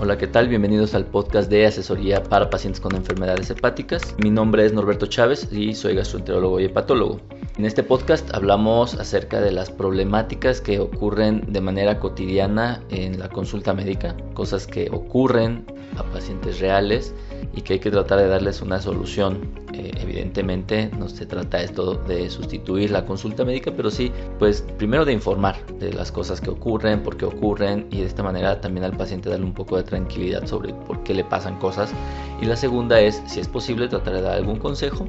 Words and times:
Hola, 0.00 0.18
¿qué 0.18 0.26
tal? 0.26 0.48
Bienvenidos 0.48 0.96
al 0.96 1.06
podcast 1.06 1.48
de 1.48 1.66
asesoría 1.66 2.24
para 2.24 2.50
pacientes 2.50 2.80
con 2.80 2.96
enfermedades 2.96 3.50
hepáticas. 3.50 4.16
Mi 4.18 4.30
nombre 4.30 4.66
es 4.66 4.72
Norberto 4.72 5.06
Chávez 5.06 5.46
y 5.52 5.74
soy 5.74 5.94
gastroenterólogo 5.94 6.58
y 6.58 6.64
hepatólogo. 6.64 7.20
En 7.56 7.66
este 7.66 7.84
podcast 7.84 8.34
hablamos 8.34 8.94
acerca 8.94 9.40
de 9.40 9.52
las 9.52 9.70
problemáticas 9.70 10.60
que 10.60 10.80
ocurren 10.80 11.52
de 11.52 11.60
manera 11.60 12.00
cotidiana 12.00 12.82
en 12.90 13.20
la 13.20 13.28
consulta 13.28 13.74
médica, 13.74 14.16
cosas 14.34 14.66
que 14.66 14.90
ocurren 14.90 15.66
a 15.96 16.04
pacientes 16.04 16.60
reales 16.60 17.14
y 17.54 17.62
que 17.62 17.74
hay 17.74 17.78
que 17.78 17.90
tratar 17.90 18.18
de 18.18 18.28
darles 18.28 18.60
una 18.62 18.80
solución. 18.80 19.40
Eh, 19.72 19.92
evidentemente 20.00 20.90
no 20.98 21.08
se 21.08 21.26
trata 21.26 21.62
esto 21.62 21.94
de 21.94 22.28
sustituir 22.28 22.90
la 22.90 23.06
consulta 23.06 23.44
médica, 23.44 23.72
pero 23.76 23.90
sí, 23.90 24.12
pues 24.38 24.64
primero 24.78 25.04
de 25.04 25.12
informar 25.12 25.64
de 25.78 25.92
las 25.92 26.10
cosas 26.12 26.40
que 26.40 26.50
ocurren, 26.50 27.02
por 27.02 27.16
qué 27.16 27.24
ocurren 27.24 27.86
y 27.90 28.00
de 28.00 28.06
esta 28.06 28.22
manera 28.22 28.60
también 28.60 28.84
al 28.84 28.96
paciente 28.96 29.30
darle 29.30 29.46
un 29.46 29.54
poco 29.54 29.76
de 29.76 29.84
tranquilidad 29.84 30.46
sobre 30.46 30.74
por 30.74 31.02
qué 31.02 31.14
le 31.14 31.24
pasan 31.24 31.58
cosas. 31.58 31.92
Y 32.40 32.46
la 32.46 32.56
segunda 32.56 33.00
es, 33.00 33.22
si 33.26 33.40
es 33.40 33.48
posible, 33.48 33.88
tratar 33.88 34.14
de 34.14 34.22
dar 34.22 34.34
algún 34.34 34.58
consejo 34.58 35.06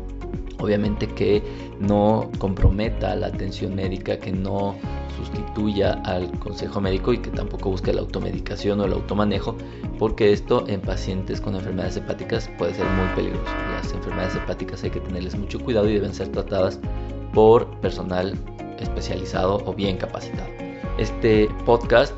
obviamente 0.61 1.07
que 1.07 1.43
no 1.79 2.29
comprometa 2.37 3.15
la 3.15 3.27
atención 3.27 3.75
médica, 3.75 4.17
que 4.17 4.31
no 4.31 4.75
sustituya 5.17 6.01
al 6.05 6.31
consejo 6.39 6.79
médico 6.79 7.13
y 7.13 7.17
que 7.17 7.29
tampoco 7.29 7.69
busque 7.69 7.93
la 7.93 8.01
automedicación 8.01 8.79
o 8.79 8.85
el 8.85 8.93
automanejo, 8.93 9.55
porque 9.99 10.31
esto 10.31 10.63
en 10.67 10.81
pacientes 10.81 11.41
con 11.41 11.55
enfermedades 11.55 11.97
hepáticas 11.97 12.49
puede 12.57 12.73
ser 12.73 12.85
muy 12.85 13.07
peligroso. 13.15 13.51
Las 13.75 13.91
enfermedades 13.93 14.35
hepáticas 14.35 14.83
hay 14.83 14.91
que 14.91 14.99
tenerles 14.99 15.37
mucho 15.37 15.59
cuidado 15.59 15.89
y 15.89 15.93
deben 15.93 16.13
ser 16.13 16.29
tratadas 16.29 16.79
por 17.33 17.67
personal 17.81 18.33
especializado 18.79 19.61
o 19.65 19.73
bien 19.73 19.97
capacitado. 19.97 20.49
Este 20.97 21.47
podcast 21.65 22.13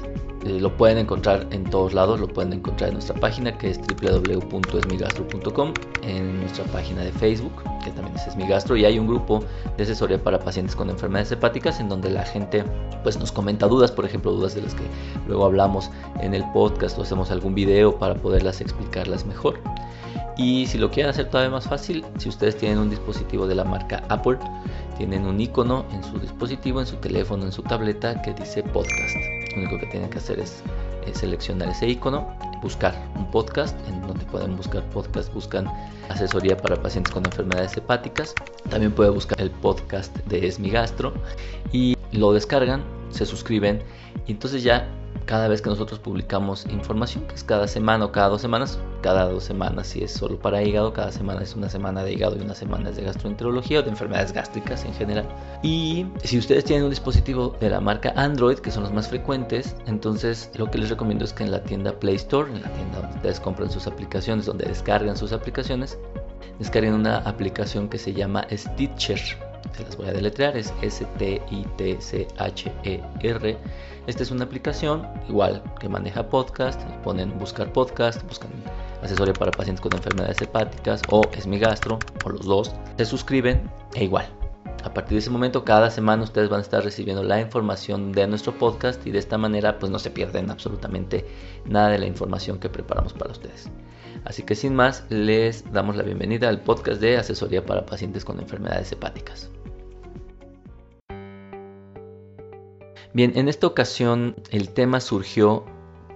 eh, 0.46 0.60
lo 0.60 0.76
pueden 0.76 0.98
encontrar 0.98 1.48
en 1.52 1.64
todos 1.64 1.94
lados, 1.94 2.20
lo 2.20 2.28
pueden 2.28 2.54
encontrar 2.54 2.90
en 2.90 2.96
nuestra 2.96 3.16
página 3.16 3.58
que 3.58 3.70
es 3.70 3.80
www.esmigastro.com, 3.80 5.74
en 6.02 6.40
nuestra 6.42 6.66
página 6.66 7.02
de 7.02 7.12
Facebook, 7.12 7.54
que 7.84 7.92
también 7.92 8.16
es 8.16 8.28
Esmigastro, 8.28 8.76
y 8.76 8.86
hay 8.86 9.00
un 9.00 9.08
grupo 9.08 9.44
de 9.78 9.84
asesoría 9.84 10.22
para 10.22 10.40
pacientes 10.40 10.76
con 10.76 10.90
enfermedades 10.90 11.32
hepáticas 11.32 11.80
en 11.80 11.88
donde 11.90 12.10
la 12.10 12.24
gente 12.24 12.64
pues 13.04 13.18
nos 13.18 13.32
comenta 13.32 13.68
dudas, 13.68 13.92
por 13.92 14.06
ejemplo, 14.06 14.32
dudas 14.32 14.56
de 14.56 14.62
las 14.62 14.74
que 14.76 14.84
luego 15.28 15.46
hablamos 15.46 15.90
en 16.20 16.34
el 16.34 16.44
podcast 16.52 16.98
o 16.98 17.04
hacemos 17.04 17.32
algún 17.32 17.56
video 17.56 17.98
para 17.98 18.16
poderlas 18.16 18.62
explicarlas 18.62 19.26
mejor. 19.26 19.60
Y 20.36 20.66
si 20.66 20.78
lo 20.78 20.90
quieren 20.90 21.12
hacer 21.12 21.30
todavía 21.30 21.52
más 21.52 21.68
fácil, 21.68 22.04
si 22.18 22.28
ustedes 22.28 22.58
tienen 22.58 22.80
un 22.80 22.90
dispositivo 22.90 23.46
de 23.46 23.56
la 23.56 23.64
marca 23.64 24.04
Apple, 24.10 24.40
tienen 25.06 25.28
un 25.28 25.38
icono 25.42 25.86
en 25.92 26.02
su 26.02 26.18
dispositivo, 26.18 26.80
en 26.80 26.88
su 26.88 26.96
teléfono, 26.96 27.44
en 27.44 27.52
su 27.52 27.62
tableta 27.62 28.22
que 28.22 28.34
dice 28.34 28.64
podcast. 28.64 29.18
Lo 29.52 29.64
único 29.64 29.78
que 29.78 29.88
tienen 29.88 30.10
que 30.10 30.18
hacer 30.18 30.40
es, 30.40 30.64
seleccionar 31.12 31.68
ese 31.68 31.90
icono, 31.90 32.34
buscar 32.62 32.96
un 33.16 33.30
podcast, 33.30 33.78
en 33.90 34.02
donde 34.08 34.24
pueden 34.24 34.56
buscar 34.56 34.82
podcast, 34.92 35.34
buscan 35.34 35.68
asesoría 36.08 36.56
para 36.56 36.82
pacientes 36.82 37.14
con 37.14 37.26
enfermedades 37.26 37.76
hepáticas. 37.76 38.34
También 38.70 38.94
puede 38.94 39.10
buscar 39.10 39.42
el 39.42 39.52
podcast 39.52 40.16
de 40.28 40.48
Esmigastro 40.48 41.14
y 41.74 41.98
lo 42.14 42.32
descargan, 42.32 42.82
se 43.10 43.26
suscriben 43.26 43.84
y 44.26 44.32
entonces 44.32 44.64
ya 44.64 44.88
cada 45.26 45.48
vez 45.48 45.62
que 45.62 45.70
nosotros 45.70 46.00
publicamos 46.00 46.66
información, 46.66 47.26
que 47.28 47.36
es 47.36 47.44
cada 47.44 47.68
semana 47.68 48.06
o 48.06 48.12
cada 48.12 48.30
dos 48.30 48.42
semanas, 48.42 48.80
cada 49.02 49.28
dos 49.30 49.44
semanas 49.44 49.88
si 49.88 50.04
es 50.04 50.12
solo 50.12 50.40
para 50.40 50.64
hígado, 50.64 50.94
cada 50.94 51.12
semana 51.12 51.42
es 51.42 51.56
una 51.56 51.70
semana 51.70 52.04
de 52.04 52.14
hígado 52.14 52.38
y 52.38 52.42
una 52.42 52.56
semana 52.56 52.90
es 52.90 52.96
de 52.96 53.04
gastroenterología 53.04 53.80
o 53.80 53.84
de 53.84 53.90
enfermedades 53.90 54.34
gástricas 54.34 54.86
en 54.86 54.94
general. 54.94 55.28
Y 55.62 56.06
si 56.24 56.38
ustedes 56.38 56.66
tienen 56.66 56.86
un 56.86 56.90
dispositivo 56.90 57.56
de 57.60 57.70
la 57.70 57.80
marca 57.80 58.14
Android, 58.16 58.60
que 58.60 58.72
son 58.72 58.84
los 58.84 58.94
más 58.94 59.08
frecuentes, 59.08 59.76
entonces 59.88 60.52
lo 60.56 60.70
que 60.70 60.78
les 60.78 60.90
recomiendo 60.90 61.26
es 61.26 61.34
que 61.34 61.44
en 61.44 61.52
la 61.52 61.64
tienda 61.64 62.00
Play 62.00 62.16
Store, 62.16 62.52
en 62.52 62.62
la 62.62 62.70
tienda 62.70 63.00
donde 63.00 63.16
ustedes 63.16 63.40
compran 63.40 63.70
sus 63.72 63.88
aplicaciones, 63.88 64.46
donde 64.46 64.66
descargan 64.66 65.18
sus 65.18 65.34
aplicaciones, 65.34 65.98
descarguen 66.60 66.94
una 66.94 67.18
aplicación 67.18 67.90
que 67.90 67.98
se 67.98 68.14
llama 68.14 68.46
Stitcher. 68.52 69.53
Se 69.76 69.84
las 69.84 69.98
voy 69.98 70.08
a 70.08 70.14
deletrear, 70.14 70.58
es 70.58 70.74
S-T-I-T-C-H-E-R 70.82 71.48
esta 74.06 74.22
es 74.22 74.32
una 74.32 74.44
aplicación 74.44 75.08
igual 75.30 75.64
que 75.80 75.88
maneja 75.88 76.28
podcast, 76.28 76.82
ponen 77.06 77.40
buscar 77.40 77.72
podcast, 77.72 78.22
buscan 78.28 78.50
asesoría 79.02 79.34
para 79.34 79.52
pacientes 79.52 79.82
con 79.82 79.94
enfermedades 79.94 80.42
hepáticas 80.42 81.02
o 81.10 81.22
Esmigastro 81.32 82.00
o 82.26 82.30
los 82.30 82.46
dos, 82.46 82.76
se 82.98 83.06
suscriben 83.06 83.72
e 83.94 84.04
igual. 84.04 84.26
A 84.84 84.94
partir 84.94 85.14
de 85.14 85.20
ese 85.20 85.30
momento, 85.30 85.64
cada 85.64 85.90
semana 85.90 86.24
ustedes 86.24 86.50
van 86.50 86.60
a 86.60 86.64
estar 86.64 86.84
recibiendo 86.84 87.24
la 87.24 87.40
información 87.40 88.12
de 88.12 88.28
nuestro 88.28 88.58
podcast 88.58 89.08
y 89.08 89.12
de 89.12 89.20
esta 89.20 89.38
manera 89.38 89.80
pues 89.80 89.90
no 89.90 90.00
se 90.00 90.12
pierden 90.12 90.52
absolutamente 90.52 91.26
nada 91.64 91.88
de 91.88 92.00
la 92.00 92.06
información 92.06 92.60
que 92.60 92.68
preparamos 92.68 93.14
para 93.14 93.32
ustedes. 93.32 93.70
Así 94.26 94.44
que 94.44 94.56
sin 94.56 94.76
más, 94.76 95.06
les 95.10 95.72
damos 95.74 95.96
la 95.98 96.04
bienvenida 96.04 96.48
al 96.50 96.62
podcast 96.62 97.02
de 97.02 97.18
asesoría 97.18 97.66
para 97.66 97.86
pacientes 97.86 98.24
con 98.24 98.40
enfermedades 98.40 98.92
hepáticas. 98.92 99.50
Bien, 103.14 103.34
en 103.36 103.48
esta 103.48 103.68
ocasión 103.68 104.36
el 104.50 104.70
tema 104.70 105.00
surgió 105.00 105.66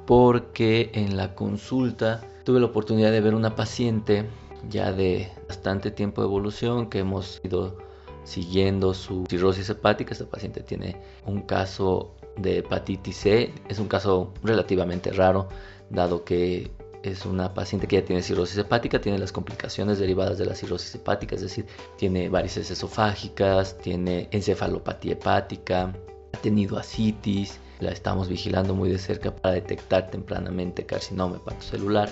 porque 0.06 0.90
en 0.94 1.18
la 1.18 1.36
consulta 1.36 2.22
tuve 2.44 2.60
la 2.60 2.68
oportunidad 2.68 3.12
de 3.12 3.22
ver 3.22 3.36
una 3.36 3.56
paciente 3.56 4.26
ya 4.70 4.92
de 4.94 5.30
bastante 5.48 5.92
tiempo 5.92 6.22
de 6.22 6.28
evolución 6.28 6.90
que 6.90 7.00
hemos 7.00 7.42
ido 7.44 7.78
siguiendo 8.24 8.94
su 8.94 9.26
cirrosis 9.30 9.70
hepática. 9.70 10.14
Esta 10.14 10.26
paciente 10.26 10.62
tiene 10.62 10.96
un 11.26 11.42
caso 11.42 12.16
de 12.38 12.60
hepatitis 12.60 13.18
C. 13.18 13.54
Es 13.68 13.80
un 13.80 13.88
caso 13.88 14.34
relativamente 14.44 15.12
raro, 15.12 15.50
dado 15.90 16.24
que 16.24 16.72
es 17.08 17.26
una 17.26 17.54
paciente 17.54 17.88
que 17.88 17.98
ya 17.98 18.06
tiene 18.06 18.22
cirrosis 18.22 18.58
hepática, 18.58 19.02
tiene 19.02 19.18
las 19.18 19.32
complicaciones 19.32 20.00
derivadas 20.00 20.38
de 20.38 20.46
la 20.46 20.56
cirrosis 20.56 20.96
hepática, 20.96 21.36
es 21.36 21.42
decir, 21.42 21.66
tiene 21.98 22.30
varices 22.30 22.70
esofágicas, 22.70 23.78
tiene 23.78 24.28
encefalopatía 24.32 25.14
hepática, 25.14 25.94
ha 26.34 26.38
tenido 26.40 26.78
asitis, 26.78 27.60
la 27.80 27.92
estamos 27.92 28.28
vigilando 28.28 28.74
muy 28.74 28.90
de 28.90 28.98
cerca 28.98 29.36
para 29.36 29.56
detectar 29.56 30.10
tempranamente 30.10 30.86
carcinoma 30.86 31.38
hepatocelular 31.38 32.10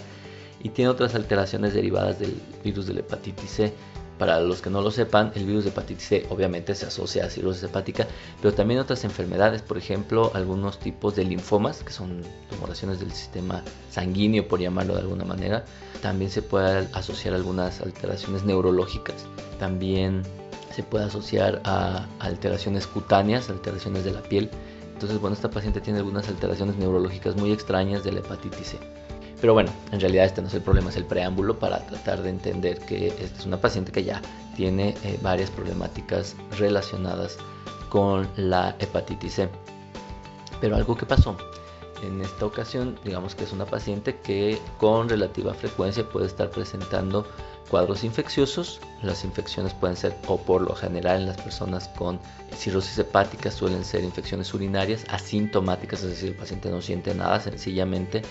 y 0.62 0.70
tiene 0.70 0.90
otras 0.90 1.16
alteraciones 1.16 1.74
derivadas 1.74 2.20
del 2.20 2.34
virus 2.64 2.88
de 2.88 2.94
la 2.94 3.00
hepatitis 3.02 3.50
C. 3.52 3.74
Para 4.18 4.40
los 4.40 4.62
que 4.62 4.70
no 4.70 4.82
lo 4.82 4.92
sepan, 4.92 5.34
el 5.36 5.46
virus 5.46 5.66
de 5.66 5.72
hepatitis 5.72 6.08
C 6.08 6.26
obviamente 6.30 6.74
se 6.74 6.86
asocia 6.86 7.26
a 7.26 7.30
cirrosis 7.30 7.64
hepática, 7.64 8.08
pero 8.42 8.54
también 8.54 8.80
otras 8.80 9.04
enfermedades, 9.04 9.62
por 9.62 9.78
ejemplo, 9.78 10.32
algunos 10.34 10.80
tipos 10.80 11.16
de 11.16 11.26
linfomas, 11.26 11.84
que 11.84 11.92
son 11.92 12.22
tumoraciones 12.50 13.00
del 13.00 13.12
sistema 13.12 13.62
sanguíneo, 13.92 14.48
por 14.48 14.62
llamarlo 14.62 14.94
de 14.94 15.02
alguna 15.02 15.26
manera. 15.26 15.66
También 16.02 16.32
se 16.32 16.42
puede 16.42 16.88
asociar 16.94 17.34
algunas 17.34 17.82
alteraciones 17.82 18.46
neurológicas. 18.46 19.26
También 19.60 20.24
se 20.74 20.84
puede 20.84 21.06
asociar 21.06 21.62
a 21.66 22.06
alteraciones 22.20 22.88
cutáneas, 22.88 23.50
alteraciones 23.50 24.06
de 24.06 24.12
la 24.12 24.22
piel. 24.22 24.50
Entonces, 24.94 25.20
bueno, 25.20 25.36
esta 25.36 25.50
paciente 25.50 25.82
tiene 25.82 26.00
algunas 26.00 26.30
alteraciones 26.30 26.78
neurológicas 26.78 27.36
muy 27.36 27.52
extrañas 27.52 28.04
de 28.06 28.14
la 28.14 28.20
hepatitis 28.20 28.68
C. 28.68 28.80
Pero 29.42 29.54
bueno, 29.54 29.72
en 29.92 30.00
realidad 30.00 30.26
este 30.26 30.42
no 30.42 30.48
es 30.48 30.54
el 30.54 30.62
problema, 30.62 30.90
es 30.90 30.96
el 30.96 31.06
preámbulo 31.06 31.60
para 31.60 31.86
tratar 31.86 32.24
de 32.24 32.30
entender 32.30 32.80
que 32.80 33.08
esta 33.08 33.40
es 33.40 33.46
una 33.46 33.58
paciente 33.58 33.92
que 33.92 34.04
ya 34.04 34.22
tiene 34.56 34.96
eh, 35.04 35.20
varias 35.22 35.50
problemáticas 35.50 36.36
relacionadas 36.58 37.38
con 37.90 38.28
la 38.38 38.76
hepatitis 38.80 39.34
C. 39.34 39.50
Pero 40.62 40.76
algo 40.76 40.96
que 40.96 41.06
pasó 41.06 41.38
en 42.04 42.22
esta 42.22 42.46
ocasión, 42.46 42.98
digamos 43.04 43.36
que 43.36 43.44
es 43.44 43.52
una 43.52 43.66
paciente 43.66 44.18
que 44.18 44.60
con 44.80 45.10
relativa 45.10 45.54
frecuencia 45.54 46.08
puede 46.08 46.28
estar 46.28 46.50
presentando 46.50 47.28
cuadros 47.70 48.04
infecciosos. 48.04 48.80
Las 49.02 49.24
infecciones 49.24 49.74
pueden 49.74 49.96
ser, 49.96 50.16
o 50.28 50.38
por 50.38 50.62
lo 50.62 50.76
general 50.76 51.22
en 51.22 51.28
las 51.28 51.42
personas 51.42 51.88
con 51.90 52.20
cirrosis 52.56 52.98
hepática, 53.00 53.52
suelen 53.52 53.84
ser 53.84 54.04
infecciones 54.04 54.54
urinarias 54.54 55.06
asintomáticas, 55.10 56.04
es 56.04 56.12
decir, 56.12 56.30
el 56.30 56.36
paciente 56.36 56.70
no 56.70 56.82
siente 56.82 57.14
nada, 57.16 57.40
sencillamente 57.40 58.22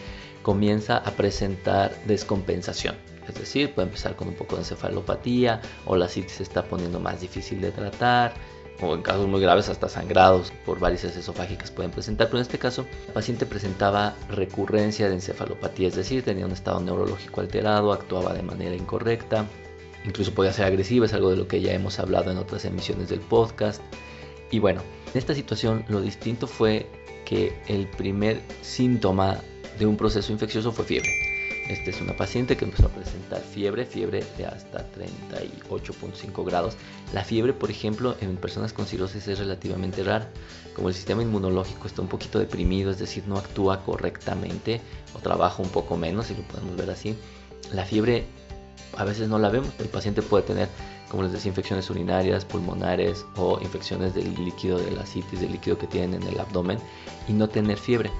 comienza 0.42 0.98
a 0.98 1.10
presentar 1.12 1.94
descompensación. 2.06 2.96
Es 3.26 3.34
decir, 3.36 3.74
puede 3.74 3.88
empezar 3.88 4.16
con 4.16 4.28
un 4.28 4.34
poco 4.34 4.56
de 4.56 4.62
encefalopatía 4.62 5.62
o 5.86 5.96
la 5.96 6.08
citis 6.08 6.32
se 6.32 6.42
está 6.42 6.62
poniendo 6.64 7.00
más 7.00 7.20
difícil 7.20 7.60
de 7.60 7.72
tratar, 7.72 8.34
o 8.80 8.94
en 8.94 9.02
casos 9.02 9.26
muy 9.28 9.40
graves 9.40 9.68
hasta 9.68 9.88
sangrados 9.88 10.52
por 10.64 10.80
varices 10.80 11.16
esofágicas 11.16 11.70
pueden 11.70 11.90
presentar, 11.90 12.28
pero 12.28 12.38
en 12.38 12.42
este 12.42 12.58
caso 12.58 12.86
el 13.06 13.12
paciente 13.12 13.46
presentaba 13.46 14.14
recurrencia 14.28 15.08
de 15.08 15.14
encefalopatía, 15.14 15.88
es 15.88 15.94
decir, 15.94 16.22
tenía 16.22 16.46
un 16.46 16.52
estado 16.52 16.80
neurológico 16.80 17.40
alterado, 17.40 17.92
actuaba 17.92 18.34
de 18.34 18.42
manera 18.42 18.74
incorrecta, 18.74 19.46
incluso 20.04 20.34
podía 20.34 20.52
ser 20.52 20.66
agresiva, 20.66 21.06
es 21.06 21.12
algo 21.12 21.30
de 21.30 21.36
lo 21.36 21.48
que 21.48 21.60
ya 21.60 21.72
hemos 21.72 21.98
hablado 21.98 22.30
en 22.30 22.38
otras 22.38 22.64
emisiones 22.64 23.08
del 23.08 23.20
podcast. 23.20 23.80
Y 24.50 24.58
bueno, 24.58 24.82
en 25.12 25.18
esta 25.18 25.34
situación 25.34 25.84
lo 25.88 26.00
distinto 26.00 26.46
fue 26.46 26.86
que 27.24 27.58
el 27.66 27.88
primer 27.88 28.40
síntoma 28.62 29.40
de 29.78 29.86
un 29.86 29.96
proceso 29.96 30.30
infeccioso 30.32 30.72
fue 30.72 30.84
fiebre. 30.84 31.33
Esta 31.68 31.90
es 31.90 32.00
una 32.02 32.14
paciente 32.14 32.58
que 32.58 32.66
empezó 32.66 32.86
a 32.86 32.90
presentar 32.90 33.40
fiebre, 33.40 33.86
fiebre 33.86 34.22
de 34.36 34.44
hasta 34.44 34.84
38.5 34.92 36.44
grados. 36.44 36.76
La 37.14 37.24
fiebre, 37.24 37.54
por 37.54 37.70
ejemplo, 37.70 38.16
en 38.20 38.36
personas 38.36 38.74
con 38.74 38.86
cirrosis 38.86 39.26
es 39.28 39.38
relativamente 39.38 40.04
rara. 40.04 40.28
Como 40.74 40.88
el 40.88 40.94
sistema 40.94 41.22
inmunológico 41.22 41.86
está 41.86 42.02
un 42.02 42.08
poquito 42.08 42.38
deprimido, 42.38 42.90
es 42.90 42.98
decir, 42.98 43.24
no 43.26 43.38
actúa 43.38 43.82
correctamente 43.82 44.82
o 45.14 45.20
trabaja 45.20 45.62
un 45.62 45.70
poco 45.70 45.96
menos, 45.96 46.26
si 46.26 46.34
lo 46.34 46.42
podemos 46.42 46.76
ver 46.76 46.90
así, 46.90 47.16
la 47.72 47.86
fiebre 47.86 48.26
a 48.98 49.04
veces 49.04 49.28
no 49.28 49.38
la 49.38 49.48
vemos. 49.48 49.70
El 49.78 49.88
paciente 49.88 50.20
puede 50.20 50.44
tener, 50.44 50.68
como 51.10 51.22
les 51.22 51.32
decía, 51.32 51.48
infecciones 51.48 51.88
urinarias, 51.88 52.44
pulmonares 52.44 53.24
o 53.36 53.58
infecciones 53.62 54.14
del 54.14 54.34
líquido 54.34 54.78
de 54.78 54.90
la 54.90 55.06
citis, 55.06 55.40
del 55.40 55.52
líquido 55.52 55.78
que 55.78 55.86
tienen 55.86 56.22
en 56.22 56.28
el 56.28 56.38
abdomen 56.38 56.78
y 57.26 57.32
no 57.32 57.48
tener 57.48 57.78
fiebre. 57.78 58.10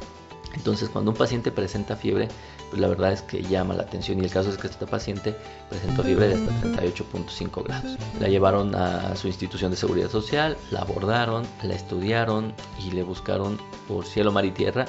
Entonces, 0.54 0.88
cuando 0.88 1.10
un 1.10 1.16
paciente 1.16 1.50
presenta 1.50 1.96
fiebre, 1.96 2.28
pues 2.70 2.80
la 2.80 2.88
verdad 2.88 3.12
es 3.12 3.22
que 3.22 3.42
llama 3.42 3.74
la 3.74 3.82
atención 3.82 4.20
y 4.20 4.24
el 4.24 4.30
caso 4.30 4.50
es 4.50 4.56
que 4.56 4.66
esta 4.66 4.86
paciente 4.86 5.36
presentó 5.68 6.02
fiebre 6.02 6.28
de 6.28 6.34
hasta 6.34 6.82
38.5 6.82 7.64
grados. 7.64 7.98
La 8.20 8.28
llevaron 8.28 8.74
a 8.74 9.16
su 9.16 9.26
institución 9.26 9.70
de 9.70 9.76
seguridad 9.76 10.10
social, 10.10 10.56
la 10.70 10.80
abordaron, 10.80 11.44
la 11.62 11.74
estudiaron 11.74 12.54
y 12.84 12.92
le 12.92 13.02
buscaron 13.02 13.58
por 13.88 14.06
cielo, 14.06 14.32
mar 14.32 14.44
y 14.44 14.52
tierra 14.52 14.86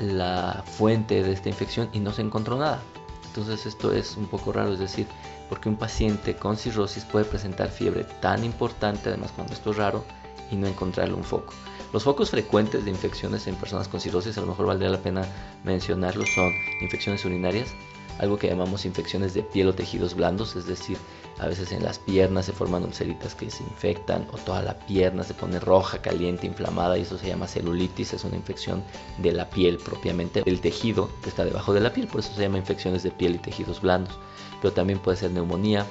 la 0.00 0.64
fuente 0.66 1.22
de 1.22 1.32
esta 1.32 1.48
infección 1.48 1.88
y 1.92 2.00
no 2.00 2.12
se 2.12 2.22
encontró 2.22 2.56
nada. 2.56 2.80
Entonces 3.26 3.66
esto 3.66 3.92
es 3.92 4.16
un 4.16 4.26
poco 4.26 4.52
raro, 4.52 4.72
es 4.72 4.78
decir, 4.78 5.06
porque 5.48 5.68
un 5.68 5.76
paciente 5.76 6.34
con 6.34 6.56
cirrosis 6.56 7.04
puede 7.04 7.24
presentar 7.24 7.68
fiebre 7.68 8.04
tan 8.20 8.44
importante, 8.44 9.08
además 9.08 9.32
cuando 9.34 9.52
esto 9.52 9.70
es 9.70 9.76
raro, 9.76 10.04
y 10.50 10.56
no 10.56 10.66
encontrarle 10.66 11.14
un 11.14 11.24
foco. 11.24 11.52
Los 11.92 12.04
focos 12.04 12.30
frecuentes 12.30 12.84
de 12.84 12.90
infecciones 12.90 13.46
en 13.46 13.56
personas 13.56 13.88
con 13.88 14.00
cirrosis, 14.00 14.38
a 14.38 14.42
lo 14.42 14.46
mejor 14.46 14.66
valdría 14.66 14.90
la 14.90 15.02
pena 15.02 15.26
mencionarlos, 15.64 16.28
son 16.34 16.52
infecciones 16.80 17.24
urinarias, 17.24 17.74
algo 18.20 18.38
que 18.38 18.48
llamamos 18.48 18.84
infecciones 18.84 19.34
de 19.34 19.42
piel 19.42 19.68
o 19.68 19.74
tejidos 19.74 20.14
blandos, 20.14 20.54
es 20.54 20.66
decir, 20.66 20.98
a 21.38 21.46
veces 21.46 21.72
en 21.72 21.82
las 21.82 21.98
piernas 21.98 22.46
se 22.46 22.52
forman 22.52 22.84
ulceritas 22.84 23.34
que 23.34 23.50
se 23.50 23.62
infectan 23.64 24.28
o 24.32 24.36
toda 24.36 24.62
la 24.62 24.78
pierna 24.78 25.24
se 25.24 25.32
pone 25.32 25.58
roja, 25.58 26.02
caliente, 26.02 26.46
inflamada 26.46 26.98
y 26.98 27.02
eso 27.02 27.16
se 27.16 27.28
llama 27.28 27.48
celulitis, 27.48 28.12
es 28.12 28.24
una 28.24 28.36
infección 28.36 28.84
de 29.18 29.32
la 29.32 29.48
piel 29.48 29.78
propiamente, 29.78 30.42
del 30.42 30.60
tejido 30.60 31.08
que 31.22 31.30
está 31.30 31.44
debajo 31.44 31.72
de 31.72 31.80
la 31.80 31.92
piel, 31.92 32.08
por 32.08 32.20
eso 32.20 32.32
se 32.34 32.42
llama 32.42 32.58
infecciones 32.58 33.02
de 33.02 33.10
piel 33.10 33.36
y 33.36 33.38
tejidos 33.38 33.80
blandos, 33.80 34.18
pero 34.60 34.74
también 34.74 34.98
puede 34.98 35.16
ser 35.16 35.30
neumonía, 35.30 35.86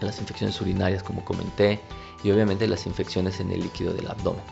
las 0.00 0.18
infecciones 0.18 0.60
urinarias 0.60 1.02
como 1.02 1.24
comenté 1.24 1.80
y 2.24 2.32
obviamente 2.32 2.66
las 2.66 2.86
infecciones 2.86 3.38
en 3.38 3.52
el 3.52 3.60
líquido 3.60 3.92
del 3.92 4.08
abdomen. 4.08 4.42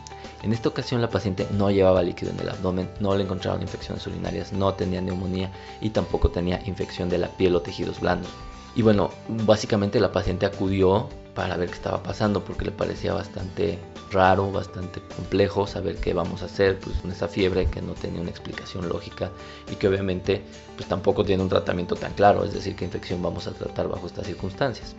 En 0.43 0.53
esta 0.53 0.69
ocasión 0.69 1.01
la 1.01 1.09
paciente 1.09 1.47
no 1.51 1.71
llevaba 1.71 2.03
líquido 2.03 2.31
en 2.31 2.39
el 2.39 2.49
abdomen, 2.49 2.89
no 2.99 3.15
le 3.15 3.23
encontraron 3.23 3.61
infecciones 3.61 4.05
urinarias, 4.07 4.53
no 4.53 4.73
tenía 4.73 5.01
neumonía 5.01 5.51
y 5.81 5.89
tampoco 5.89 6.29
tenía 6.29 6.61
infección 6.65 7.09
de 7.09 7.17
la 7.17 7.29
piel 7.29 7.55
o 7.55 7.61
tejidos 7.61 7.99
blandos. 7.99 8.29
Y 8.75 8.81
bueno, 8.81 9.09
básicamente 9.27 9.99
la 9.99 10.11
paciente 10.11 10.45
acudió 10.45 11.09
para 11.33 11.57
ver 11.57 11.69
qué 11.69 11.75
estaba 11.75 12.03
pasando 12.03 12.43
porque 12.43 12.65
le 12.65 12.71
parecía 12.71 13.13
bastante 13.13 13.79
raro, 14.11 14.51
bastante 14.51 15.01
complejo 15.15 15.65
saber 15.65 15.95
qué 15.97 16.13
vamos 16.13 16.43
a 16.43 16.45
hacer 16.45 16.79
pues 16.79 16.97
con 16.97 17.11
esa 17.11 17.27
fiebre 17.27 17.67
que 17.67 17.81
no 17.81 17.93
tenía 17.93 18.21
una 18.21 18.29
explicación 18.29 18.87
lógica 18.87 19.31
y 19.71 19.75
que 19.75 19.87
obviamente 19.87 20.43
pues 20.75 20.87
tampoco 20.87 21.23
tiene 21.23 21.41
un 21.41 21.49
tratamiento 21.49 21.95
tan 21.95 22.13
claro, 22.13 22.43
es 22.43 22.53
decir, 22.53 22.75
qué 22.75 22.85
infección 22.85 23.21
vamos 23.21 23.47
a 23.47 23.53
tratar 23.53 23.87
bajo 23.87 24.07
estas 24.07 24.27
circunstancias. 24.27 24.95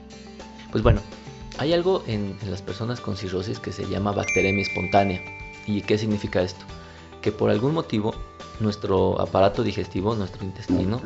Pues 0.73 0.83
bueno, 0.83 1.01
hay 1.59 1.73
algo 1.73 2.03
en, 2.07 2.37
las 2.49 2.63
personas 2.63 3.01
con 3.01 3.17
cirrosis 3.17 3.59
que 3.59 3.73
se 3.73 3.87
llama 3.87 4.13
bacteremia 4.13 4.63
espontánea. 4.63 5.21
¿Y 5.67 5.83
qué 5.83 5.99
significa 5.99 6.43
esto? 6.43 6.65
Que 7.23 7.33
por 7.33 7.51
algún 7.51 7.75
motivo 7.75 8.15
nuestro 8.61 9.21
aparato 9.21 9.63
digestivo, 9.63 10.15
nuestro 10.15 10.45
intestino, 10.45 11.01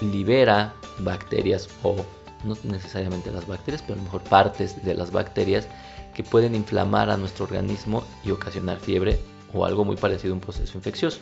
libera 0.00 0.74
bacterias 0.98 1.68
o 1.82 1.96
no 2.44 2.56
necesariamente 2.62 3.30
las 3.30 3.46
bacterias, 3.46 3.82
pero 3.82 3.94
a 3.94 3.96
lo 3.98 4.04
mejor 4.04 4.22
partes 4.22 4.82
de 4.84 4.94
las 4.94 5.10
bacterias 5.10 5.68
que 6.14 6.22
pueden 6.22 6.54
inflamar 6.54 7.10
a 7.10 7.16
nuestro 7.16 7.44
organismo 7.44 8.04
y 8.24 8.30
ocasionar 8.30 8.78
fiebre 8.78 9.20
o 9.52 9.64
algo 9.64 9.84
muy 9.84 9.96
parecido 9.96 10.32
a 10.32 10.36
un 10.36 10.40
proceso 10.40 10.76
infeccioso. 10.76 11.18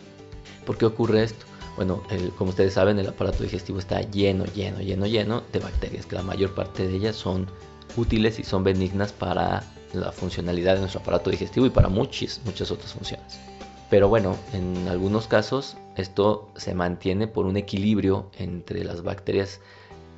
¿Por 0.65 0.77
qué 0.77 0.87
ocurre 0.87 1.25
esto? 1.25 1.47
Bueno, 1.77 2.03
como 2.37 2.51
ustedes 2.51 2.75
saben, 2.75 2.99
el 2.99 3.09
aparato 3.09 3.43
digestivo 3.43 3.79
está 3.79 4.01
lleno, 4.03 4.45
lleno, 4.47 4.81
lleno, 4.81 5.07
lleno 5.07 5.43
de 5.53 5.61
bacterias, 5.61 6.07
que 6.07 6.17
la 6.17 6.23
mayor 6.23 6.55
parte 6.55 6.87
de 6.87 6.97
ellas 6.97 7.17
son 7.17 7.47
útiles 7.97 8.39
y 8.39 8.45
son 8.45 8.65
benignas 8.65 9.13
para 9.13 9.65
la 9.93 10.13
funcionalidad 10.13 10.75
de 10.75 10.81
nuestro 10.81 11.01
aparato 11.01 11.31
digestivo 11.31 11.67
y 11.67 11.71
para 11.71 11.89
muchas, 11.89 12.41
muchas 12.45 12.71
otras 12.71 12.93
funciones. 12.93 13.39
Pero 13.91 14.09
bueno, 14.09 14.37
en 14.53 14.87
algunos 14.89 15.27
casos 15.27 15.77
esto 15.97 16.49
se 16.57 16.75
mantiene 16.75 17.27
por 17.27 17.47
un 17.47 17.57
equilibrio 17.57 18.31
entre 18.39 18.85
las 18.85 19.03
bacterias 19.03 19.61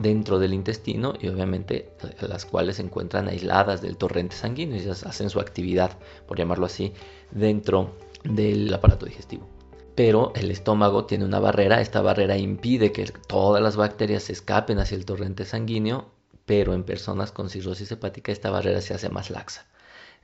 dentro 0.01 0.39
del 0.39 0.55
intestino 0.55 1.15
y 1.21 1.29
obviamente 1.29 1.93
las 2.21 2.47
cuales 2.47 2.77
se 2.77 2.83
encuentran 2.83 3.29
aisladas 3.29 3.81
del 3.83 3.97
torrente 3.97 4.35
sanguíneo 4.35 4.83
y 4.83 4.89
hacen 4.89 5.31
su 5.31 5.41
actividad, 5.41 5.99
por 6.27 6.39
llamarlo 6.39 6.67
así, 6.67 6.95
dentro 7.31 7.95
del 8.25 8.73
aparato 8.73 9.07
digestivo. 9.07 9.47
Pero 9.95 10.33
el 10.35 10.51
estómago 10.51 11.05
tiene 11.05 11.27
una 11.27 11.39
barrera, 11.39 11.81
esta 11.81 12.01
barrera 12.01 12.39
impide 12.39 12.93
que 12.93 13.05
todas 13.29 13.63
las 13.63 13.77
bacterias 13.77 14.31
escapen 14.31 14.79
hacia 14.79 14.97
el 14.97 15.05
torrente 15.05 15.45
sanguíneo 15.45 16.07
pero 16.51 16.75
en 16.75 16.83
personas 16.83 17.31
con 17.31 17.49
cirrosis 17.49 17.93
hepática 17.93 18.33
esta 18.33 18.51
barrera 18.51 18.81
se 18.81 18.93
hace 18.93 19.09
más 19.09 19.31
laxa. 19.31 19.67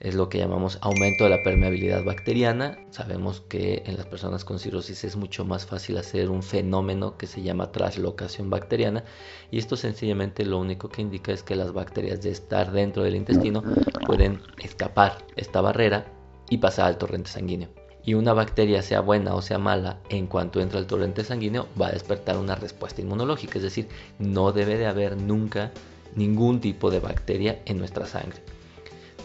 Es 0.00 0.16
lo 0.16 0.28
que 0.28 0.38
llamamos 0.38 0.76
aumento 0.80 1.22
de 1.22 1.30
la 1.30 1.44
permeabilidad 1.44 2.02
bacteriana. 2.02 2.80
Sabemos 2.90 3.42
que 3.42 3.84
en 3.86 3.96
las 3.96 4.06
personas 4.06 4.44
con 4.44 4.58
cirrosis 4.58 5.04
es 5.04 5.14
mucho 5.14 5.44
más 5.44 5.66
fácil 5.66 5.98
hacer 5.98 6.28
un 6.28 6.42
fenómeno 6.42 7.16
que 7.16 7.28
se 7.28 7.42
llama 7.42 7.70
traslocación 7.70 8.50
bacteriana 8.50 9.04
y 9.52 9.58
esto 9.58 9.76
sencillamente 9.76 10.44
lo 10.44 10.58
único 10.58 10.88
que 10.88 11.02
indica 11.02 11.30
es 11.30 11.44
que 11.44 11.54
las 11.54 11.72
bacterias 11.72 12.20
de 12.22 12.32
estar 12.32 12.72
dentro 12.72 13.04
del 13.04 13.14
intestino 13.14 13.62
pueden 14.04 14.40
escapar 14.58 15.18
esta 15.36 15.60
barrera 15.60 16.06
y 16.50 16.58
pasar 16.58 16.86
al 16.86 16.98
torrente 16.98 17.30
sanguíneo 17.30 17.68
y 18.04 18.14
una 18.14 18.32
bacteria, 18.32 18.82
sea 18.82 19.00
buena 19.00 19.34
o 19.36 19.42
sea 19.42 19.58
mala, 19.58 20.00
en 20.08 20.26
cuanto 20.26 20.60
entra 20.60 20.80
al 20.80 20.88
torrente 20.88 21.22
sanguíneo 21.22 21.68
va 21.80 21.86
a 21.86 21.92
despertar 21.92 22.36
una 22.36 22.56
respuesta 22.56 23.00
inmunológica, 23.00 23.58
es 23.58 23.64
decir, 23.64 23.88
no 24.18 24.50
debe 24.50 24.76
de 24.76 24.86
haber 24.86 25.16
nunca 25.16 25.72
ningún 26.16 26.60
tipo 26.60 26.90
de 26.90 27.00
bacteria 27.00 27.62
en 27.66 27.78
nuestra 27.78 28.06
sangre. 28.06 28.42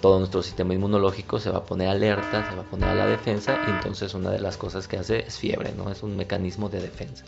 Todo 0.01 0.19
nuestro 0.19 0.41
sistema 0.41 0.73
inmunológico 0.73 1.39
se 1.39 1.51
va 1.51 1.59
a 1.59 1.65
poner 1.65 1.89
alerta, 1.89 2.49
se 2.49 2.55
va 2.55 2.63
a 2.63 2.69
poner 2.69 2.89
a 2.89 2.95
la 2.95 3.05
defensa 3.05 3.59
y 3.67 3.71
entonces 3.71 4.13
una 4.13 4.31
de 4.31 4.39
las 4.39 4.57
cosas 4.57 4.87
que 4.87 4.97
hace 4.97 5.25
es 5.27 5.37
fiebre, 5.37 5.73
¿no? 5.77 5.91
Es 5.91 6.03
un 6.03 6.17
mecanismo 6.17 6.69
de 6.69 6.81
defensa. 6.81 7.25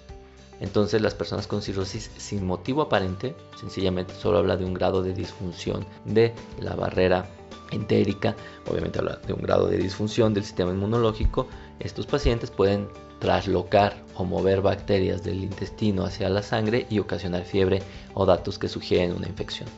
Entonces 0.60 1.02
las 1.02 1.14
personas 1.14 1.46
con 1.46 1.62
cirrosis 1.62 2.10
sin 2.18 2.46
motivo 2.46 2.82
aparente, 2.82 3.36
sencillamente 3.60 4.14
solo 4.16 4.40
habla 4.40 4.58
de 4.58 4.66
un 4.66 4.74
grado 4.74 5.04
de 5.04 5.14
disfunción 5.14 5.86
de 6.06 6.34
la 6.60 6.76
barrera 6.76 7.28
entérica, 7.72 8.36
obviamente 8.70 9.00
habla 9.00 9.20
de 9.28 9.34
un 9.34 9.42
grado 9.42 9.68
de 9.68 9.78
disfunción 9.78 10.34
del 10.34 10.44
sistema 10.44 10.72
inmunológico, 10.72 11.48
estos 11.80 12.06
pacientes 12.06 12.50
pueden 12.50 12.88
traslocar 13.24 13.96
o 14.16 14.26
mover 14.26 14.62
bacterias 14.62 15.24
del 15.24 15.46
intestino 15.46 16.04
hacia 16.04 16.28
la 16.28 16.44
sangre 16.44 16.86
y 16.90 17.00
ocasionar 17.00 17.46
fiebre 17.46 17.82
o 18.16 18.26
datos 18.26 18.60
que 18.60 18.68
sugieren 18.68 19.16
una 19.16 19.30
infección. 19.30 19.70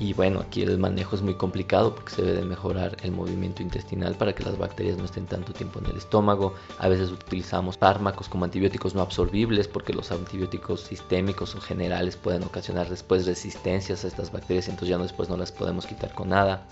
Y 0.00 0.14
bueno, 0.14 0.40
aquí 0.40 0.62
el 0.62 0.78
manejo 0.78 1.14
es 1.14 1.22
muy 1.22 1.34
complicado 1.34 1.94
porque 1.94 2.12
se 2.12 2.22
debe 2.22 2.38
de 2.38 2.44
mejorar 2.44 2.96
el 3.04 3.12
movimiento 3.12 3.62
intestinal 3.62 4.16
para 4.16 4.34
que 4.34 4.42
las 4.42 4.58
bacterias 4.58 4.98
no 4.98 5.04
estén 5.04 5.26
tanto 5.26 5.52
tiempo 5.52 5.78
en 5.78 5.86
el 5.86 5.96
estómago. 5.96 6.54
A 6.80 6.88
veces 6.88 7.12
utilizamos 7.12 7.78
fármacos 7.78 8.28
como 8.28 8.44
antibióticos 8.44 8.96
no 8.96 9.02
absorbibles 9.02 9.68
porque 9.68 9.92
los 9.92 10.10
antibióticos 10.10 10.80
sistémicos 10.80 11.54
o 11.54 11.60
generales 11.60 12.16
pueden 12.16 12.42
ocasionar 12.42 12.90
después 12.90 13.26
resistencias 13.26 14.04
a 14.04 14.08
estas 14.08 14.32
bacterias 14.32 14.66
y 14.66 14.70
entonces 14.70 14.88
ya 14.88 14.98
después 14.98 15.28
no 15.28 15.36
las 15.36 15.52
podemos 15.52 15.86
quitar 15.86 16.12
con 16.14 16.30
nada. 16.30 16.66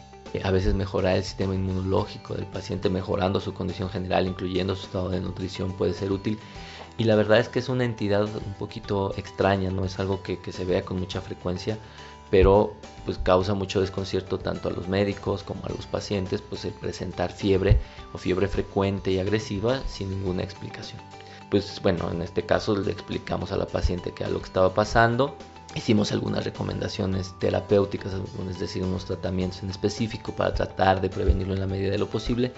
A 0.45 0.51
veces 0.51 0.75
mejorar 0.75 1.17
el 1.17 1.25
sistema 1.25 1.55
inmunológico 1.55 2.35
del 2.35 2.47
paciente 2.47 2.89
mejorando 2.89 3.41
su 3.41 3.55
condición 3.55 3.91
general, 3.91 4.27
incluyendo 4.27 4.75
su 4.75 4.87
estado 4.87 5.09
de 5.09 5.21
nutrición, 5.21 5.73
puede 5.73 5.93
ser 5.93 6.13
útil. 6.13 6.39
Y 6.99 7.05
la 7.05 7.17
verdad 7.17 7.39
es 7.39 7.49
que 7.49 7.59
es 7.59 7.69
una 7.69 7.85
entidad 7.85 8.25
un 8.25 8.55
poquito 8.59 9.15
extraña, 9.17 9.71
no 9.71 9.85
es 9.85 9.99
algo 9.99 10.23
que, 10.23 10.39
se 10.51 10.65
vea 10.65 10.83
con 10.83 10.99
mucha 10.99 11.21
frecuencia, 11.21 11.79
pero 12.31 12.75
pues 13.05 13.19
causa 13.19 13.55
mucho 13.55 13.81
desconcierto 13.81 14.39
tanto 14.39 14.69
a 14.69 14.73
los 14.73 14.89
médicos 14.89 15.43
como 15.43 15.65
a 15.67 15.69
los 15.69 15.87
pacientes, 15.87 16.41
pues 16.43 16.65
el 16.65 16.73
presentar 16.73 17.33
fiebre 17.33 17.79
o 18.13 18.19
fiebre 18.19 18.49
frecuente 18.49 19.11
y 19.13 19.19
agresiva 19.19 19.83
sin 19.87 20.11
ninguna 20.11 20.43
explicación. 20.43 21.01
Pues 21.51 21.81
bueno, 21.83 22.11
en 22.11 22.23
este 22.23 22.45
caso 22.45 22.75
le 22.75 22.91
explicamos 22.91 23.53
a 23.53 23.57
la 23.57 23.67
paciente 23.67 24.13
que 24.13 24.25
era 24.25 24.33
lo 24.33 24.41
que 24.41 24.47
estaba 24.47 24.75
pasando, 24.75 25.37
Hicimos 25.77 26.11
algunas 26.11 26.43
recomendaciones 26.43 27.35
terapéuticas, 27.39 28.15
es 28.49 28.59
decir, 28.59 28.83
unos 28.83 29.05
tratamientos 29.05 29.63
en 29.63 29.69
específico 29.69 30.35
para 30.35 30.55
tratar 30.55 31.03
de 31.03 31.11
prevenirlo 31.11 31.53
en 31.53 31.61
la 31.61 31.67
medida 31.67 31.91
de 31.91 31.99
lo 31.99 32.09
posible. 32.09 32.51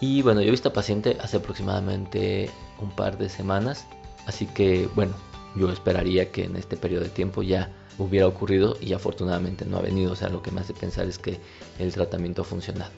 Y 0.00 0.22
bueno, 0.22 0.40
yo 0.40 0.52
visto 0.52 0.68
a 0.68 0.72
paciente 0.72 1.18
hace 1.20 1.38
aproximadamente 1.38 2.48
un 2.80 2.92
par 2.92 3.18
de 3.18 3.28
semanas, 3.28 3.86
así 4.26 4.46
que 4.46 4.88
bueno, 4.94 5.14
yo 5.56 5.68
esperaría 5.68 6.30
que 6.30 6.44
en 6.44 6.54
este 6.54 6.76
periodo 6.76 7.02
de 7.02 7.10
tiempo 7.10 7.42
ya 7.42 7.72
hubiera 7.98 8.28
ocurrido 8.28 8.76
y 8.80 8.92
afortunadamente 8.92 9.64
no 9.64 9.78
ha 9.78 9.82
venido, 9.82 10.12
o 10.12 10.16
sea, 10.16 10.28
lo 10.28 10.40
que 10.40 10.52
me 10.52 10.60
hace 10.60 10.74
pensar 10.74 11.08
es 11.08 11.18
que 11.18 11.40
el 11.80 11.92
tratamiento 11.92 12.42
ha 12.42 12.44
funcionado. 12.44 12.92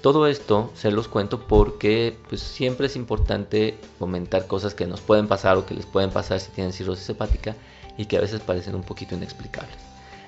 Todo 0.00 0.26
esto 0.26 0.70
se 0.74 0.90
los 0.90 1.08
cuento 1.08 1.46
porque 1.46 2.16
pues, 2.30 2.40
siempre 2.40 2.86
es 2.86 2.96
importante 2.96 3.76
comentar 3.98 4.46
cosas 4.46 4.74
que 4.74 4.86
nos 4.86 5.02
pueden 5.02 5.28
pasar 5.28 5.58
o 5.58 5.66
que 5.66 5.74
les 5.74 5.84
pueden 5.84 6.10
pasar 6.10 6.40
si 6.40 6.50
tienen 6.52 6.72
cirrosis 6.72 7.08
hepática 7.10 7.54
y 7.96 8.06
que 8.06 8.16
a 8.16 8.20
veces 8.20 8.40
parecen 8.40 8.74
un 8.74 8.82
poquito 8.82 9.14
inexplicables. 9.14 9.76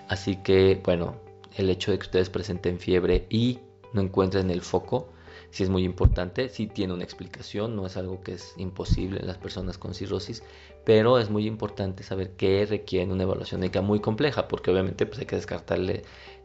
Así 0.08 0.36
que, 0.36 0.80
bueno, 0.84 1.16
el 1.56 1.70
hecho 1.70 1.90
de 1.90 1.98
que 1.98 2.04
ustedes 2.04 2.30
presenten 2.30 2.78
fiebre 2.78 3.26
y 3.28 3.58
no 3.92 4.02
encuentren 4.02 4.50
el 4.50 4.62
foco, 4.62 5.08
si 5.50 5.62
es 5.62 5.70
muy 5.70 5.84
importante, 5.84 6.48
si 6.48 6.66
tiene 6.66 6.92
una 6.92 7.04
explicación, 7.04 7.76
no 7.76 7.86
es 7.86 7.96
algo 7.96 8.20
que 8.20 8.34
es 8.34 8.54
imposible 8.56 9.20
en 9.20 9.26
las 9.26 9.38
personas 9.38 9.78
con 9.78 9.94
cirrosis, 9.94 10.42
pero 10.84 11.18
es 11.18 11.30
muy 11.30 11.46
importante 11.46 12.02
saber 12.02 12.32
que 12.32 12.66
requieren 12.66 13.10
una 13.10 13.22
evaluación 13.22 13.60
médica 13.60 13.80
muy 13.80 14.00
compleja, 14.00 14.48
porque 14.48 14.70
obviamente 14.70 15.06
pues, 15.06 15.18
hay 15.18 15.26
que 15.26 15.36
descartarle 15.36 16.04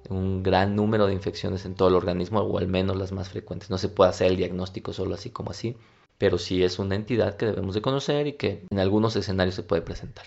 un 0.09 0.43
gran 0.43 0.75
número 0.75 1.07
de 1.07 1.13
infecciones 1.13 1.65
en 1.65 1.75
todo 1.75 1.89
el 1.89 1.95
organismo, 1.95 2.39
o 2.39 2.57
al 2.57 2.67
menos 2.67 2.95
las 2.95 3.11
más 3.11 3.29
frecuentes. 3.29 3.69
No 3.69 3.77
se 3.77 3.89
puede 3.89 4.09
hacer 4.11 4.27
el 4.31 4.37
diagnóstico 4.37 4.93
solo 4.93 5.15
así 5.15 5.29
como 5.29 5.51
así, 5.51 5.75
pero 6.17 6.37
sí 6.37 6.63
es 6.63 6.79
una 6.79 6.95
entidad 6.95 7.35
que 7.35 7.47
debemos 7.47 7.75
de 7.75 7.81
conocer 7.81 8.27
y 8.27 8.33
que 8.33 8.65
en 8.69 8.79
algunos 8.79 9.15
escenarios 9.15 9.55
se 9.55 9.63
puede 9.63 9.81
presentar. 9.81 10.25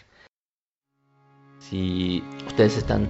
Si 1.69 2.23
ustedes 2.47 2.77
están 2.77 3.09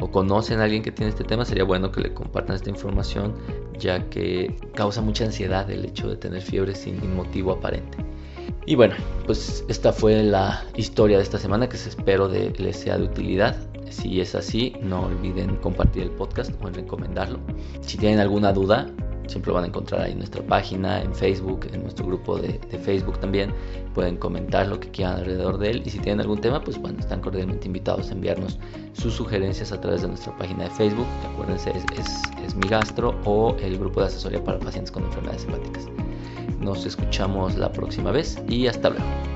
o 0.00 0.10
conocen 0.10 0.60
a 0.60 0.64
alguien 0.64 0.82
que 0.82 0.90
tiene 0.90 1.10
este 1.10 1.24
tema, 1.24 1.44
sería 1.44 1.64
bueno 1.64 1.90
que 1.92 2.00
le 2.00 2.14
compartan 2.14 2.56
esta 2.56 2.70
información, 2.70 3.34
ya 3.78 4.08
que 4.08 4.56
causa 4.74 5.00
mucha 5.00 5.24
ansiedad 5.24 5.70
el 5.70 5.84
hecho 5.84 6.08
de 6.08 6.16
tener 6.16 6.42
fiebre 6.42 6.74
sin 6.74 7.14
motivo 7.14 7.52
aparente. 7.52 7.98
Y 8.66 8.74
bueno, 8.76 8.94
pues 9.26 9.64
esta 9.68 9.92
fue 9.92 10.22
la 10.22 10.64
historia 10.74 11.18
de 11.18 11.22
esta 11.22 11.38
semana 11.38 11.68
que 11.68 11.76
espero 11.76 12.28
de, 12.28 12.50
les 12.58 12.78
sea 12.78 12.96
de 12.96 13.04
utilidad. 13.04 13.56
Si 13.90 14.20
es 14.20 14.34
así, 14.34 14.74
no 14.80 15.02
olviden 15.02 15.56
compartir 15.56 16.04
el 16.04 16.10
podcast 16.10 16.50
o 16.62 16.68
en 16.68 16.74
recomendarlo. 16.74 17.38
Si 17.82 17.98
tienen 17.98 18.18
alguna 18.18 18.52
duda, 18.52 18.90
siempre 19.26 19.50
lo 19.50 19.54
van 19.54 19.64
a 19.64 19.66
encontrar 19.68 20.02
ahí 20.02 20.12
en 20.12 20.18
nuestra 20.18 20.42
página, 20.42 21.02
en 21.02 21.14
Facebook, 21.14 21.66
en 21.72 21.82
nuestro 21.82 22.06
grupo 22.06 22.38
de, 22.38 22.58
Facebook 22.78 23.18
también. 23.18 23.52
Pueden 23.94 24.16
comentar 24.16 24.66
lo 24.66 24.80
que 24.80 24.90
quieran 24.90 25.18
alrededor 25.18 25.58
de 25.58 25.70
él. 25.70 25.82
Y 25.84 25.90
si 25.90 25.98
tienen 25.98 26.20
algún 26.20 26.40
tema, 26.40 26.60
pues 26.60 26.78
bueno, 26.78 26.98
están 26.98 27.20
cordialmente 27.20 27.66
invitados 27.66 28.10
a 28.10 28.12
enviarnos 28.12 28.58
sus 28.92 29.14
sugerencias 29.14 29.72
a 29.72 29.80
través 29.80 30.02
de 30.02 30.08
nuestra 30.08 30.36
página 30.36 30.64
de 30.64 30.70
Facebook, 30.70 31.06
acuérdense 31.32 31.70
es, 31.70 31.84
es 32.44 32.54
Mi 32.54 32.68
Gastro 32.68 33.14
o 33.24 33.56
el 33.60 33.78
grupo 33.78 34.00
de 34.00 34.06
asesoría 34.06 34.42
para 34.42 34.58
pacientes 34.58 34.90
con 34.90 35.04
enfermedades 35.04 35.44
hepáticas. 35.44 35.88
Nos 36.60 36.86
escuchamos 36.86 37.56
la 37.56 37.70
próxima 37.72 38.10
vez 38.10 38.42
y 38.48 38.66
hasta 38.66 38.90
luego. 38.90 39.33